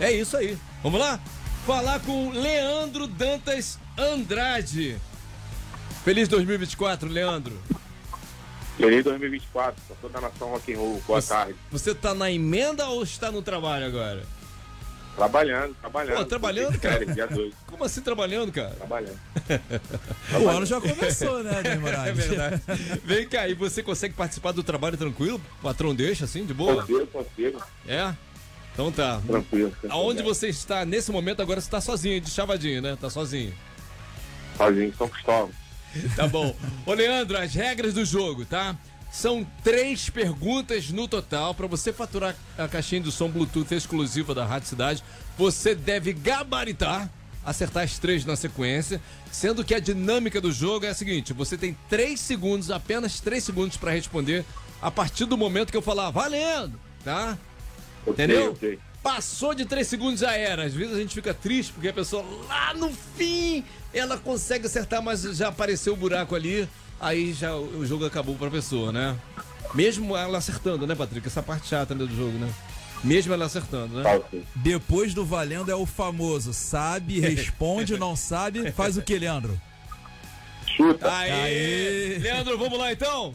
É 0.00 0.10
isso 0.10 0.36
aí. 0.36 0.56
Vamos 0.82 0.98
lá? 1.00 1.20
Falar 1.66 2.00
com 2.00 2.30
Leandro 2.30 3.06
Dantas 3.06 3.78
Andrade. 3.98 4.96
Feliz 6.04 6.28
2024, 6.28 7.08
Leandro. 7.08 7.60
Feliz 8.78 9.04
2024, 9.04 9.82
pra 9.86 9.96
toda 10.00 10.18
a 10.18 10.20
nação 10.22 10.48
rock 10.50 10.72
and 10.72 10.78
roll. 10.78 11.02
Boa 11.06 11.20
Você- 11.20 11.28
tarde. 11.28 11.54
Você 11.70 11.94
tá 11.94 12.14
na 12.14 12.30
emenda 12.30 12.86
ou 12.86 13.02
está 13.02 13.30
no 13.30 13.42
trabalho 13.42 13.84
agora? 13.84 14.24
Trabalhando, 15.18 15.74
trabalhando. 15.80 16.16
Pô, 16.16 16.24
trabalhando, 16.24 16.78
cara? 16.78 17.04
Dia 17.04 17.26
2, 17.26 17.52
Como 17.66 17.82
assim 17.82 18.00
trabalhando, 18.00 18.52
cara? 18.52 18.70
trabalhando. 18.70 19.18
O 20.40 20.48
ano 20.48 20.64
já 20.64 20.80
começou, 20.80 21.42
né, 21.42 21.60
Dei 21.60 21.72
É 22.06 22.12
verdade. 22.12 22.62
Vem 23.04 23.28
cá, 23.28 23.48
e 23.48 23.54
você 23.54 23.82
consegue 23.82 24.14
participar 24.14 24.52
do 24.52 24.62
trabalho 24.62 24.96
tranquilo? 24.96 25.40
O 25.58 25.62
patrão 25.62 25.92
deixa 25.92 26.24
assim, 26.24 26.46
de 26.46 26.54
boa? 26.54 26.82
Consigo, 26.82 27.06
consigo. 27.08 27.60
É? 27.88 28.14
Então 28.72 28.92
tá. 28.92 29.20
Tranquilo. 29.26 29.72
Aonde 29.88 30.22
você 30.22 30.48
está 30.48 30.84
nesse 30.84 31.10
momento 31.10 31.42
agora? 31.42 31.60
Você 31.60 31.68
tá 31.68 31.80
sozinho, 31.80 32.20
de 32.20 32.30
chavadinho, 32.30 32.80
né? 32.80 32.96
Tá 33.00 33.10
sozinho. 33.10 33.52
Sozinho, 34.56 34.94
São 34.96 35.08
Cristóvão. 35.08 35.50
Tá 36.14 36.28
bom. 36.28 36.54
Ô, 36.86 36.92
Leandro, 36.92 37.36
as 37.36 37.52
regras 37.54 37.92
do 37.92 38.04
jogo, 38.04 38.44
tá? 38.44 38.76
São 39.10 39.46
três 39.64 40.10
perguntas 40.10 40.90
no 40.90 41.08
total. 41.08 41.54
Pra 41.54 41.66
você 41.66 41.92
faturar 41.92 42.36
a 42.56 42.68
caixinha 42.68 43.00
do 43.00 43.10
som 43.10 43.28
Bluetooth 43.30 43.74
exclusiva 43.74 44.34
da 44.34 44.44
Rádio 44.44 44.68
Cidade, 44.68 45.02
você 45.36 45.74
deve 45.74 46.12
gabaritar, 46.12 47.10
acertar 47.44 47.84
as 47.84 47.98
três 47.98 48.24
na 48.24 48.36
sequência, 48.36 49.00
sendo 49.32 49.64
que 49.64 49.74
a 49.74 49.80
dinâmica 49.80 50.40
do 50.40 50.52
jogo 50.52 50.84
é 50.86 50.90
a 50.90 50.94
seguinte: 50.94 51.32
você 51.32 51.56
tem 51.56 51.76
três 51.88 52.20
segundos, 52.20 52.70
apenas 52.70 53.18
três 53.20 53.42
segundos 53.44 53.76
pra 53.76 53.90
responder 53.92 54.44
a 54.80 54.90
partir 54.90 55.24
do 55.24 55.36
momento 55.36 55.70
que 55.70 55.76
eu 55.76 55.82
falar 55.82 56.10
valendo, 56.10 56.78
tá? 57.04 57.36
Ok, 58.06 58.12
Entendeu? 58.24 58.52
ok. 58.52 58.78
Passou 59.02 59.54
de 59.54 59.64
3 59.64 59.86
segundos 59.86 60.20
já 60.20 60.32
era. 60.32 60.64
Às 60.64 60.74
vezes 60.74 60.94
a 60.94 60.98
gente 60.98 61.14
fica 61.14 61.32
triste 61.32 61.72
porque 61.72 61.88
a 61.88 61.92
pessoa 61.92 62.22
lá 62.48 62.74
no 62.74 62.92
fim 63.16 63.64
ela 63.94 64.18
consegue 64.18 64.66
acertar, 64.66 65.00
mas 65.00 65.22
já 65.22 65.48
apareceu 65.48 65.94
o 65.94 65.96
buraco 65.96 66.34
ali. 66.34 66.68
Aí 67.00 67.32
já 67.32 67.54
o 67.54 67.86
jogo 67.86 68.04
acabou 68.06 68.34
pra 68.34 68.50
pessoa, 68.50 68.92
né? 68.92 69.16
Mesmo 69.74 70.16
ela 70.16 70.38
acertando, 70.38 70.86
né, 70.86 70.94
Patrick? 70.94 71.26
Essa 71.26 71.42
parte 71.42 71.68
chata 71.68 71.94
né, 71.94 72.04
do 72.04 72.16
jogo, 72.16 72.38
né? 72.38 72.52
Mesmo 73.04 73.32
ela 73.32 73.44
acertando, 73.44 74.02
né? 74.02 74.20
Depois 74.56 75.14
do 75.14 75.24
valendo 75.24 75.70
é 75.70 75.74
o 75.74 75.86
famoso 75.86 76.52
sabe, 76.52 77.20
responde, 77.20 77.96
não 77.96 78.16
sabe, 78.16 78.72
faz 78.72 78.96
o 78.96 79.02
que, 79.02 79.16
Leandro? 79.18 79.60
Chuta, 80.66 81.10
Aê! 81.10 81.30
Aê! 81.30 82.18
Leandro, 82.18 82.58
vamos 82.58 82.78
lá 82.78 82.92
então? 82.92 83.34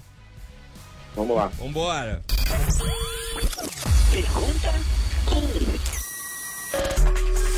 vamos 1.15 1.35
lá. 1.35 1.47
Vambora! 1.47 2.21
Pergunta 4.11 4.73
1. 5.99 6.02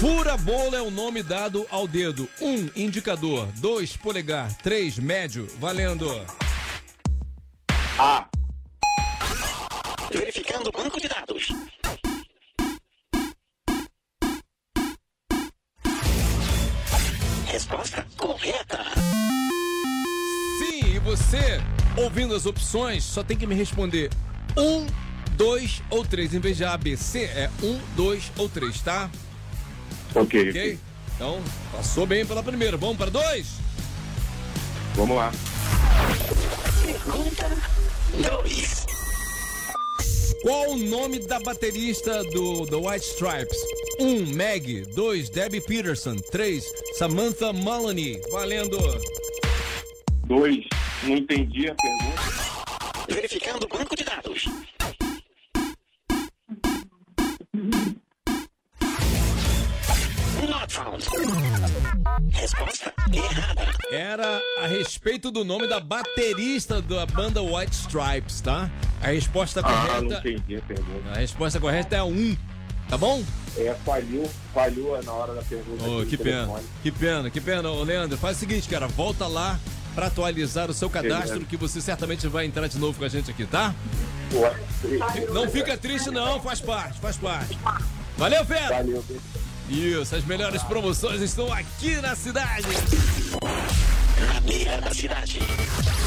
Fura 0.06 0.38
bolo 0.38 0.76
é 0.76 0.82
o 0.84 0.92
nome 0.92 1.24
dado 1.24 1.66
ao 1.68 1.88
dedo. 1.88 2.30
1. 2.40 2.48
Um, 2.48 2.70
indicador. 2.76 3.48
2. 3.54 3.98
Polegar. 3.98 4.56
3. 4.58 5.00
Médio. 5.00 5.48
Valendo. 5.58 6.08
A, 7.98 8.28
Verificando 10.12 10.68
o 10.68 10.72
banco 10.72 11.02
de 11.02 11.08
dados. 11.08 11.48
Resposta 17.48 18.06
correta. 18.16 18.86
Sim, 20.60 20.86
e 20.86 21.00
você, 21.00 21.60
ouvindo 21.98 22.36
as 22.36 22.46
opções, 22.46 23.04
só 23.04 23.24
tem 23.24 23.36
que 23.36 23.48
me 23.48 23.56
responder 23.56 24.12
um, 24.56 24.86
dois 25.36 25.82
ou 25.90 26.06
três. 26.06 26.32
Em 26.36 26.40
vez 26.40 26.58
de 26.58 26.64
A, 26.64 26.78
B, 26.78 26.96
C, 26.96 27.24
é 27.24 27.50
um, 27.64 27.80
dois 27.96 28.32
ou 28.38 28.48
três, 28.48 28.80
tá? 28.84 29.10
Ok, 30.16 30.50
Ok? 30.50 30.50
ok. 30.50 30.80
Então, 31.16 31.42
passou 31.72 32.06
bem 32.06 32.26
pela 32.26 32.44
primeira. 32.44 32.76
Vamos 32.78 32.98
para 32.98 33.10
dois? 33.10 33.48
Vamos 34.96 35.16
lá. 35.16 35.32
Pergunta 36.86 37.50
2. 38.44 38.86
Qual 40.42 40.72
o 40.72 40.78
nome 40.78 41.20
da 41.28 41.40
baterista 41.40 42.24
do 42.26 42.66
The 42.68 42.76
White 42.76 43.06
Stripes? 43.06 43.58
1. 44.00 44.06
Um, 44.06 44.26
Meg. 44.28 44.86
2. 44.94 45.30
Debbie 45.30 45.62
Peterson. 45.62 46.18
3. 46.32 46.64
Samantha 46.98 47.52
Maloney. 47.54 48.22
Valendo. 48.32 48.78
Dois, 50.28 50.58
não 51.04 51.18
entendi 51.18 51.70
a 51.70 51.76
pergunta. 51.76 53.06
Verificando 53.10 53.64
o 53.64 53.68
banco 53.68 53.96
de 53.96 54.04
dados. 54.04 54.46
Resposta 62.46 62.94
errada. 63.12 63.74
Era 63.90 64.42
a 64.62 64.68
respeito 64.68 65.32
do 65.32 65.44
nome 65.44 65.68
da 65.68 65.80
baterista 65.80 66.80
da 66.80 67.04
banda 67.08 67.42
White 67.42 67.74
Stripes, 67.76 68.40
tá? 68.40 68.70
A 69.02 69.08
resposta 69.08 69.62
Ah, 69.64 70.00
não 70.00 70.10
correta. 70.10 70.30
entendi 70.30 70.56
a 70.58 70.62
pergunta. 70.62 71.10
A 71.12 71.16
resposta 71.18 71.60
correta 71.60 71.96
é 71.96 72.00
a 72.00 72.06
1. 72.06 72.38
Tá 72.88 72.98
bom? 73.00 73.24
É, 73.58 73.74
falhou, 73.84 74.30
falhou 74.54 75.02
na 75.02 75.12
hora 75.12 75.34
da 75.34 75.42
pergunta. 75.42 75.84
Oh, 75.90 76.06
que 76.06 76.16
pena, 76.18 76.42
telefone. 76.46 76.64
que 76.84 76.92
pena, 76.92 77.30
que 77.32 77.42
pena. 77.42 77.72
Ô, 77.72 77.84
Leandro, 77.84 78.16
faz 78.16 78.38
o 78.38 78.40
seguinte, 78.42 78.70
cara, 78.70 78.88
volta 78.88 79.26
lá 79.26 79.60
pra 79.96 80.06
atualizar 80.06 80.70
o 80.70 80.74
seu 80.74 80.88
cadastro, 80.88 81.40
que 81.46 81.58
você 81.58 81.82
certamente 81.82 82.28
vai 82.28 82.46
entrar 82.46 82.68
de 82.68 82.78
novo 82.78 83.00
com 83.00 83.06
a 83.06 83.10
gente 83.10 83.32
aqui, 83.32 83.44
tá? 83.48 83.74
Não 85.34 85.50
fica 85.50 85.76
triste 85.76 86.12
não, 86.12 86.40
faz 86.40 86.62
parte, 86.62 87.00
faz 87.00 87.18
parte. 87.18 87.58
Valeu, 88.18 88.46
Fera! 88.46 88.76
Valeu, 88.78 89.04
Isso, 89.70 90.16
as 90.16 90.24
melhores 90.26 90.62
promoções 90.64 91.22
estão 91.22 91.52
aqui 91.52 91.96
na 91.98 92.16
cidade. 92.16 92.68
Na 94.34 94.40
beira 94.42 94.80
da 94.80 94.94
cidade. 94.94 95.40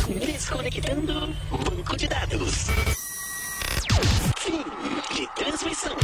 Desconectando 0.08 1.34
banco 1.50 1.96
de 1.96 2.06
dados. 2.06 2.66
Fim 4.38 4.64
de 5.14 5.26
transmissão. 5.34 5.96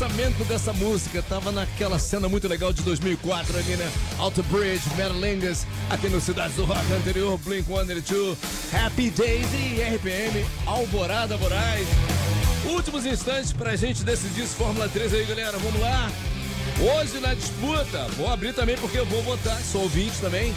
Lançamento 0.00 0.42
dessa 0.44 0.72
música. 0.72 1.22
Tava 1.22 1.52
naquela 1.52 1.98
cena 1.98 2.26
muito 2.26 2.48
legal 2.48 2.72
de 2.72 2.82
2004 2.82 3.58
ali, 3.58 3.76
né? 3.76 3.90
Alto 4.18 4.42
Bridge, 4.44 4.82
Metalingas, 4.96 5.66
aqui 5.90 6.08
no 6.08 6.20
Cidades 6.20 6.56
do 6.56 6.64
Rock 6.64 6.90
anterior, 6.92 7.38
Blink 7.38 7.66
182, 7.66 8.38
Happy 8.72 9.10
Days 9.10 9.46
e 9.52 9.82
RPM, 9.94 10.46
Alvorada 10.64 11.36
Moraes. 11.36 11.86
Últimos 12.64 13.04
instantes 13.04 13.52
pra 13.52 13.76
gente 13.76 14.02
decidir 14.02 14.42
esse 14.42 14.54
Fórmula 14.54 14.88
3 14.88 15.12
aí, 15.12 15.26
galera. 15.26 15.58
Vamos 15.58 15.80
lá. 15.80 16.10
Hoje 16.80 17.20
na 17.20 17.34
disputa, 17.34 18.06
vou 18.16 18.28
abrir 18.28 18.54
também 18.54 18.76
porque 18.78 18.98
eu 18.98 19.04
vou 19.04 19.22
votar, 19.22 19.60
sou 19.60 19.82
ouvinte 19.82 20.18
também. 20.18 20.54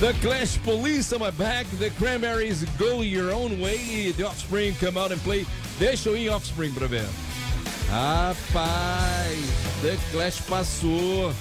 The 0.00 0.14
Clash 0.22 0.56
Police 0.64 1.14
on 1.14 1.18
my 1.18 1.32
back, 1.32 1.68
The 1.76 1.90
Cranberries 1.90 2.64
Go 2.78 3.04
Your 3.04 3.34
Own 3.34 3.60
Way 3.60 4.08
e 4.08 4.12
The 4.14 4.24
Offspring 4.24 4.74
Come 4.80 4.98
Out 4.98 5.12
and 5.12 5.18
Play. 5.18 5.46
Deixa 5.78 6.08
eu 6.08 6.16
ir 6.16 6.26
em 6.26 6.30
Offspring 6.30 6.72
pra 6.72 6.86
ver. 6.86 7.04
Rapaz, 7.90 9.38
The 9.80 9.96
Clash 10.12 10.40
passou. 10.40 11.34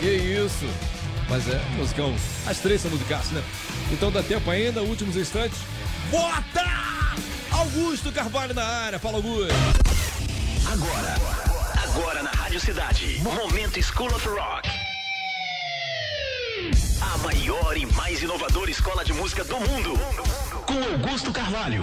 Que 0.00 0.06
isso. 0.06 0.66
Mas 1.28 1.48
é, 1.48 1.58
musicão. 1.76 2.14
As 2.46 2.58
três 2.58 2.80
são 2.80 2.90
musicais, 2.90 3.30
né? 3.30 3.42
Então 3.90 4.10
dá 4.10 4.22
tempo 4.22 4.50
ainda, 4.50 4.82
últimos 4.82 5.16
instantes. 5.16 5.58
Vota! 6.10 6.64
Augusto 7.50 8.12
Carvalho 8.12 8.54
na 8.54 8.64
área, 8.64 8.98
fala 8.98 9.16
Augusto. 9.16 9.54
Agora, 10.72 11.14
agora 11.82 12.22
na 12.22 12.30
Rádio 12.30 12.60
Cidade, 12.60 13.20
Momento 13.22 13.82
School 13.82 14.14
of 14.14 14.28
Rock. 14.28 14.68
A 17.00 17.18
maior 17.18 17.76
e 17.76 17.86
mais 17.86 18.22
inovadora 18.22 18.70
escola 18.70 19.04
de 19.04 19.12
música 19.12 19.44
do 19.44 19.58
mundo. 19.60 19.98
Com 20.66 20.82
Augusto 20.92 21.32
Carvalho. 21.32 21.82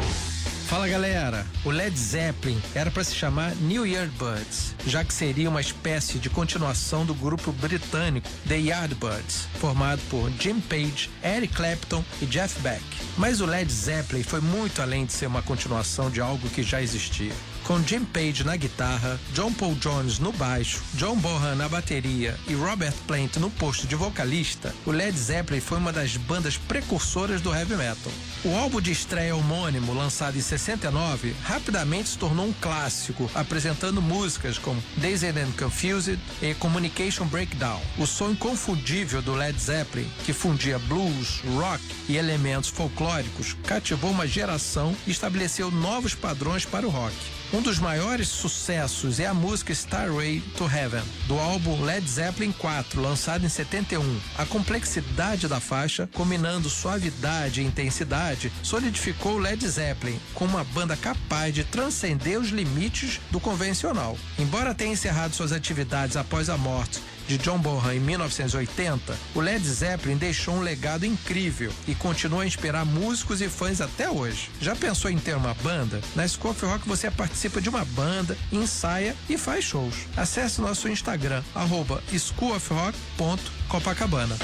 Fala 0.68 0.88
galera, 0.88 1.45
o 1.64 1.70
Led 1.70 1.95
Zeppelin 1.97 2.59
era 2.74 2.89
para 2.89 3.03
se 3.03 3.14
chamar 3.14 3.55
New 3.57 3.86
Yardbirds, 3.86 4.74
já 4.88 5.03
que 5.03 5.14
seria 5.14 5.49
uma 5.49 5.61
espécie 5.61 6.18
de 6.18 6.30
continuação 6.30 7.05
do 7.05 7.14
grupo 7.14 7.51
britânico 7.51 8.28
The 8.47 8.57
Yardbirds, 8.57 9.47
formado 9.59 10.01
por 10.09 10.32
Jim 10.39 10.59
Page, 10.61 11.11
Eric 11.24 11.53
Clapton 11.53 12.03
e 12.22 12.26
Jeff 12.26 12.59
Beck. 12.61 12.84
Mas 13.18 13.39
o 13.39 13.45
Led 13.45 13.72
Zeppelin 13.72 14.24
foi 14.24 14.41
muito 14.41 14.82
além 14.82 15.05
de 15.05 15.14
ser 15.14 15.28
uma 15.28 15.43
continuação 15.43 16.09
de 16.09 16.20
algo 16.20 16.49
que 16.49 16.64
já 16.64 16.82
existia. 16.82 17.34
Com 17.66 17.82
Jim 17.82 18.03
Page 18.03 18.43
na 18.43 18.57
guitarra, 18.57 19.18
John 19.34 19.53
Paul 19.53 19.76
Jones 19.76 20.20
no 20.20 20.34
baixo, 20.34 20.82
John 20.95 21.16
Bonham 21.16 21.55
na 21.55 21.70
bateria 21.70 22.38
e 22.45 22.53
Robert 22.53 22.93
Plant 23.07 23.38
no 23.38 23.49
posto 23.49 23.88
de 23.88 23.95
vocalista, 23.95 24.76
o 24.86 24.91
Led 24.91 25.18
Zeppelin 25.18 25.61
foi 25.61 25.78
uma 25.78 25.93
das 25.93 26.18
bandas 26.18 26.57
precursoras 26.57 27.39
do 27.39 27.55
heavy 27.55 27.78
metal. 27.78 28.11
O 28.43 28.53
álbum 28.57 28.82
de 28.82 28.91
estreia 28.91 29.34
homônimo, 29.34 29.93
lançado 29.93 30.38
em 30.38 30.41
69, 30.41 31.34
rapidamente 31.45 32.09
se 32.09 32.18
tornou 32.18 32.47
um 32.47 32.53
clássico, 32.53 33.32
apresentando 33.34 34.01
músicas 34.01 34.57
como 34.57 34.84
Dazed 34.97 35.39
and 35.39 35.51
Confused 35.57 36.20
e 36.41 36.53
Communication 36.55 37.28
Breakdown. 37.28 37.80
O 37.97 38.05
som 38.05 38.32
inconfundível 38.32 39.22
do 39.22 39.36
Led 39.36 39.57
Zeppelin, 39.57 40.11
que 40.26 40.34
fundia 40.34 40.78
blues, 40.80 41.41
rock 41.55 41.82
e 42.09 42.18
elementos 42.18 42.70
folclóricos, 42.70 43.55
cativou 43.66 44.11
uma 44.11 44.28
geração 44.28 44.93
e 45.07 45.11
estabeleceu 45.11 45.72
novos 45.72 46.14
padrões 46.14 46.66
para 46.66 46.86
o 46.86 46.89
rock. 46.89 47.16
Um 47.54 47.62
dos 47.62 47.78
maiores 47.78 48.30
sucessos 48.30 49.20
é 49.20 49.28
a 49.28 49.34
música 49.34 49.72
Starway 49.72 50.41
to 50.58 50.66
Heaven, 50.66 51.04
do 51.28 51.38
álbum 51.38 51.84
Led 51.84 52.10
Zeppelin 52.10 52.51
4, 52.51 52.99
lançado 52.99 53.45
em 53.45 53.49
71. 53.49 54.20
A 54.39 54.43
complexidade 54.43 55.47
da 55.47 55.60
faixa, 55.60 56.10
combinando 56.16 56.68
suavidade 56.68 57.62
e 57.62 57.64
intensidade, 57.64 58.51
solidificou 58.64 59.38
Led 59.38 59.70
Zeppelin 59.70 60.20
como 60.34 60.56
uma 60.56 60.64
banda 60.64 60.97
capaz 60.97 61.54
de 61.54 61.64
transcender 61.64 62.39
os 62.39 62.49
limites 62.49 63.22
do 63.30 63.39
convencional. 63.39 64.18
Embora 64.39 64.74
tenha 64.74 64.93
encerrado 64.93 65.36
suas 65.36 65.51
atividades 65.51 66.18
após 66.18 66.49
a 66.49 66.58
morte 66.58 66.99
de 67.28 67.38
John 67.38 67.59
Bonham 67.59 67.93
em 67.93 67.99
1980, 67.99 69.15
o 69.36 69.39
Led 69.39 69.63
Zeppelin 69.67 70.17
deixou 70.17 70.55
um 70.55 70.61
legado 70.61 71.05
incrível 71.05 71.71
e 71.88 71.93
continua 71.95 72.43
a 72.43 72.45
inspirar 72.45 72.86
músicos 72.86 73.41
e 73.41 73.49
fãs 73.49 73.82
até 73.82 74.09
hoje. 74.09 74.49
Já 74.59 74.76
pensou 74.76 75.09
em 75.11 75.17
ter 75.17 75.36
uma 75.36 75.53
banda? 75.55 75.99
Na 76.15 76.26
of 76.26 76.65
Rock 76.65 76.88
você 76.88 77.09
participa 77.09 77.59
de 77.61 77.69
uma 77.69 77.86
banda, 77.86 78.38
ensaia 78.51 79.15
e 79.30 79.38
faz 79.38 79.63
shows. 79.65 79.95
Acesse 80.17 80.59
nosso 80.61 80.89
Instagram, 80.89 81.43
arroba 81.53 82.01
schoolofrock.copacabana. 82.11 84.36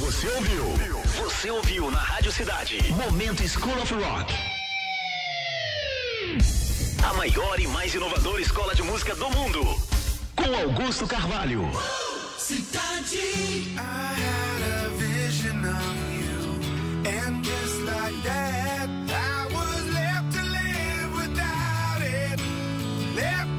Você 0.00 0.26
ouviu? 0.28 0.64
Você 1.18 1.50
ouviu 1.50 1.90
na 1.90 1.98
Rádio 1.98 2.32
Cidade. 2.32 2.78
Momento 2.92 3.46
School 3.48 3.78
of 3.80 3.94
Rock. 3.94 4.34
A 7.02 7.12
maior 7.14 7.58
e 7.60 7.66
mais 7.66 7.94
inovadora 7.94 8.40
escola 8.40 8.74
de 8.74 8.82
música 8.82 9.14
do 9.14 9.28
mundo. 9.30 9.60
Com 10.36 10.54
Augusto 10.54 11.06
Carvalho. 11.06 11.68
Cidade. 12.38 13.76
I 13.78 14.14
had 14.24 14.60
a 14.84 14.88
vision 14.96 15.64
of 15.64 15.96
you, 16.10 17.10
and 17.10 17.44
just 17.44 17.78
like 17.82 18.22
that, 18.24 18.88
I 18.88 19.46
was 19.54 19.82
left 19.92 20.32
to 20.36 20.42
live 20.58 21.10
without 21.22 22.00
it. 22.02 22.40
Left 23.14 23.51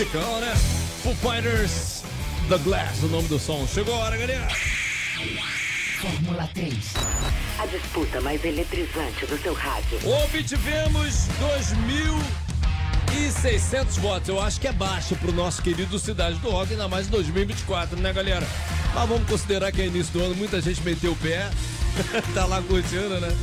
Musicão, 0.00 0.40
né? 0.40 0.54
Foo 1.02 1.14
Fighters, 1.16 2.02
The 2.48 2.56
Glass, 2.56 3.02
o 3.02 3.08
nome 3.08 3.28
do 3.28 3.38
som. 3.38 3.66
Chegou 3.66 3.94
a 3.96 3.98
hora, 3.98 4.16
galera. 4.16 4.48
Fórmula 6.00 6.48
3. 6.54 6.74
A 7.58 7.66
disputa 7.66 8.18
mais 8.22 8.42
eletrizante 8.42 9.26
do 9.26 9.36
seu 9.42 9.52
rádio. 9.52 9.98
Obtivemos 10.24 11.28
2.600 13.12 14.00
votos. 14.00 14.30
Eu 14.30 14.40
acho 14.40 14.58
que 14.58 14.68
é 14.68 14.72
baixo 14.72 15.14
pro 15.16 15.32
nosso 15.32 15.60
querido 15.60 15.98
Cidade 15.98 16.38
do 16.38 16.48
Rock, 16.48 16.72
ainda 16.72 16.88
mais 16.88 17.06
em 17.06 17.10
2024, 17.10 18.00
né, 18.00 18.10
galera? 18.10 18.48
Mas 18.94 19.06
vamos 19.06 19.28
considerar 19.28 19.70
que 19.70 19.82
é 19.82 19.86
início 19.86 20.14
do 20.14 20.24
ano, 20.24 20.34
muita 20.34 20.62
gente 20.62 20.80
meteu 20.80 21.12
o 21.12 21.16
pé. 21.16 21.50
tá 22.32 22.46
lá 22.46 22.62
curtindo, 22.62 23.20
né? 23.20 23.36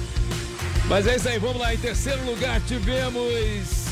Mas 0.88 1.06
é 1.06 1.18
isso 1.18 1.30
aí, 1.30 1.38
vamos 1.38 1.60
lá. 1.60 1.72
Em 1.72 1.78
terceiro 1.78 2.26
lugar 2.26 2.60
tivemos 2.62 3.87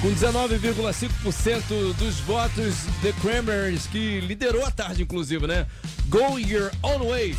com 0.00 0.08
19,5% 0.14 1.94
dos 1.94 2.20
votos 2.20 2.76
The 3.02 3.12
Cranberries, 3.20 3.86
que 3.86 4.20
liderou 4.20 4.64
a 4.64 4.70
tarde, 4.70 5.02
inclusive, 5.02 5.46
né? 5.46 5.66
Go 6.06 6.38
Your 6.38 6.70
Own 6.82 7.08
Way. 7.08 7.36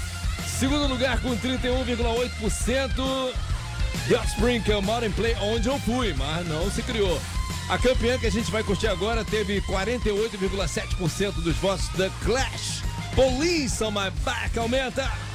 Segundo 0.59 0.87
lugar 0.87 1.21
com 1.21 1.37
31,8%. 1.37 3.33
The 4.07 4.15
Offspring, 4.17 4.61
que 4.61 4.71
é 4.71 4.77
o 4.77 4.81
Modern 4.81 5.13
Play, 5.13 5.35
onde 5.41 5.67
eu 5.67 5.79
fui, 5.79 6.13
mas 6.13 6.47
não 6.47 6.69
se 6.69 6.81
criou. 6.83 7.19
A 7.69 7.77
campeã 7.77 8.17
que 8.17 8.27
a 8.27 8.31
gente 8.31 8.51
vai 8.51 8.63
curtir 8.63 8.87
agora 8.87 9.23
teve 9.23 9.61
48,7% 9.61 11.31
dos 11.41 11.55
votos 11.57 11.87
The 11.89 12.09
Clash. 12.25 12.83
Police 13.15 13.83
on 13.83 13.91
my 13.91 14.09
back, 14.23 14.57
aumenta! 14.57 15.28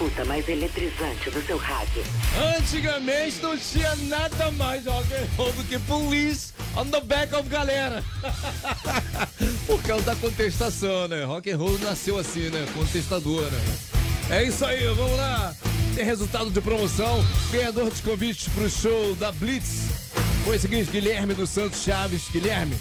Disputa 0.00 0.24
mais 0.24 0.48
eletrizante 0.48 1.30
do 1.30 1.44
seu 1.46 1.58
rádio. 1.58 2.02
Antigamente 2.58 3.42
não 3.42 3.56
tinha 3.56 3.94
nada 3.96 4.50
mais 4.52 4.86
rock 4.86 5.12
and 5.12 5.26
roll 5.36 5.52
do 5.52 5.64
que 5.64 5.78
Police 5.80 6.54
on 6.74 6.86
the 6.86 7.00
back 7.02 7.34
of 7.34 7.48
galera. 7.50 8.02
Por 9.66 9.82
causa 9.82 10.04
da 10.06 10.16
contestação, 10.16 11.06
né? 11.06 11.24
Rock 11.24 11.50
and 11.50 11.58
roll 11.58 11.78
nasceu 11.80 12.18
assim, 12.18 12.48
né? 12.48 12.66
Contestadora. 12.74 13.56
É 14.30 14.42
isso 14.42 14.64
aí, 14.64 14.86
vamos 14.86 15.18
lá. 15.18 15.54
Tem 15.94 16.04
resultado 16.04 16.50
de 16.50 16.60
promoção. 16.62 17.22
Ganhador 17.52 17.90
dos 17.90 18.00
convites 18.00 18.48
pro 18.48 18.70
show 18.70 19.14
da 19.16 19.30
Blitz. 19.32 20.10
Foi 20.44 20.56
o 20.56 20.60
seguinte, 20.60 20.90
Guilherme 20.90 21.34
dos 21.34 21.50
Santos 21.50 21.82
Chaves. 21.82 22.22
Guilherme, 22.30 22.74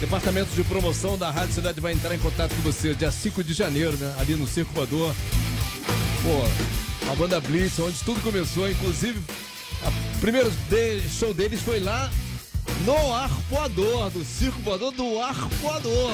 Departamento 0.00 0.50
de 0.54 0.64
Promoção 0.64 1.16
da 1.16 1.30
Rádio 1.30 1.54
Cidade 1.54 1.80
vai 1.80 1.92
entrar 1.92 2.14
em 2.14 2.18
contato 2.18 2.54
com 2.56 2.62
você 2.62 2.92
dia 2.94 3.12
5 3.12 3.44
de 3.44 3.54
janeiro, 3.54 3.96
né? 3.96 4.14
Ali 4.18 4.34
no 4.34 4.48
Circo 4.48 4.72
Voador. 4.74 5.14
Pô, 6.26 7.12
a 7.12 7.14
banda 7.14 7.40
Blitz, 7.40 7.78
onde 7.78 8.02
tudo 8.02 8.20
começou, 8.20 8.68
inclusive, 8.68 9.16
o 9.16 10.18
primeiro 10.18 10.52
show 11.08 11.32
deles 11.32 11.62
foi 11.62 11.78
lá 11.78 12.10
no 12.84 13.14
arpoador, 13.14 14.10
do 14.10 14.24
circo 14.24 14.58
voador 14.62 14.90
do 14.90 15.20
arpoador. 15.22 16.12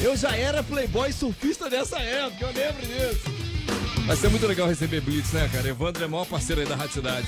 Eu 0.00 0.16
já 0.16 0.36
era 0.36 0.62
playboy 0.62 1.12
surfista 1.12 1.68
nessa 1.68 1.98
época, 1.98 2.44
eu 2.44 2.52
lembro 2.52 2.86
disso. 2.86 3.24
Vai 4.06 4.16
ser 4.16 4.28
muito 4.28 4.46
legal 4.46 4.68
receber 4.68 5.00
Blitz, 5.00 5.32
né, 5.32 5.50
cara? 5.52 5.68
Evandro 5.68 6.04
é 6.04 6.06
o 6.06 6.10
maior 6.10 6.26
parceiro 6.26 6.60
aí 6.60 6.68
da 6.68 6.76
Rádio 6.76 6.92
Cidade. 6.92 7.26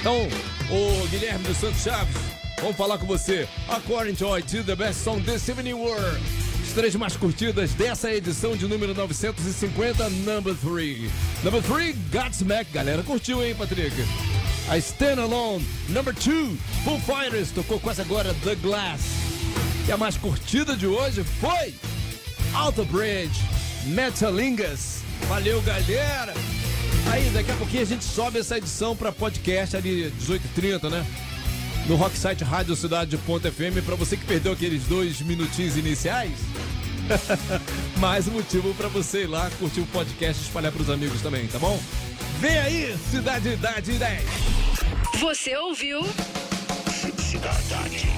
Então, 0.00 0.26
o 0.70 1.06
Guilherme 1.08 1.44
dos 1.44 1.58
Santos 1.58 1.82
Chaves, 1.82 2.16
vamos 2.58 2.76
falar 2.76 2.96
com 2.96 3.04
você. 3.04 3.46
According 3.68 4.14
to 4.14 4.34
IT, 4.34 4.62
the 4.62 4.74
best 4.74 5.04
song 5.04 5.22
this 5.22 5.46
evening 5.46 5.74
were. 5.74 6.43
Três 6.74 6.92
mais 6.96 7.16
curtidas 7.16 7.72
dessa 7.74 8.12
edição 8.12 8.56
de 8.56 8.66
número 8.66 8.92
950, 8.94 10.10
number 10.10 10.56
3. 10.56 11.08
Number 11.44 11.62
3, 11.62 11.96
Godsmack. 12.10 12.72
Galera, 12.72 13.00
curtiu, 13.04 13.44
hein, 13.44 13.54
Patrick? 13.54 13.94
A 14.68 14.76
Stand 14.78 15.22
Alone, 15.22 15.64
number 15.90 16.12
2, 16.12 16.58
Full 16.82 17.00
Fighters, 17.00 17.52
tocou 17.52 17.78
quase 17.78 18.00
agora 18.00 18.34
The 18.42 18.56
Glass. 18.56 19.02
E 19.86 19.92
a 19.92 19.96
mais 19.96 20.16
curtida 20.16 20.74
de 20.74 20.86
hoje 20.86 21.22
foi 21.22 21.74
Alto 22.52 22.84
Bridge, 22.86 23.40
Metalingas. 23.84 25.02
Valeu, 25.28 25.62
galera! 25.62 26.34
Aí, 27.12 27.30
daqui 27.30 27.52
a 27.52 27.56
pouquinho 27.56 27.82
a 27.82 27.86
gente 27.86 28.04
sobe 28.04 28.40
essa 28.40 28.58
edição 28.58 28.96
para 28.96 29.12
podcast 29.12 29.76
ali, 29.76 30.12
18h30, 30.20 30.90
né? 30.90 31.06
No 31.86 31.96
Rocksite 31.96 32.42
Rádio 32.44 32.74
Cidade.fm, 32.74 33.84
para 33.84 33.94
você 33.94 34.16
que 34.16 34.24
perdeu 34.24 34.52
aqueles 34.52 34.84
dois 34.84 35.20
minutinhos 35.20 35.76
iniciais. 35.76 36.38
Mais 37.98 38.26
um 38.26 38.32
motivo 38.32 38.72
para 38.74 38.88
você 38.88 39.24
ir 39.24 39.26
lá 39.26 39.50
curtir 39.58 39.80
o 39.80 39.86
podcast 39.86 40.42
e 40.42 40.46
espalhar 40.46 40.72
pros 40.72 40.88
amigos 40.88 41.20
também, 41.20 41.46
tá 41.46 41.58
bom? 41.58 41.78
Vem 42.40 42.58
aí, 42.58 42.96
Cidade 43.10 43.50
Idade 43.50 43.92
10! 43.92 44.22
Você 45.20 45.56
ouviu? 45.56 46.00
Cidade. 47.18 48.08